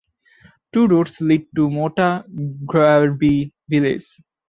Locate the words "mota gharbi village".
1.69-4.19